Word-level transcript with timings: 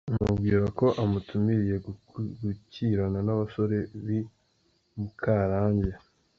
Amubwira 0.19 0.63
ko 0.79 0.85
amutumiriye 1.01 1.75
gukirana 2.41 3.19
n’abasore 3.23 3.77
b’I 4.05 4.19
Mukarange. 4.99 5.91